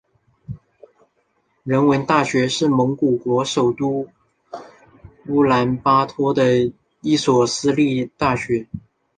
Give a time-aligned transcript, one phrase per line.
[1.63, 4.07] 人文大学是蒙古国首都
[5.27, 8.67] 乌兰巴托的一所私立大学。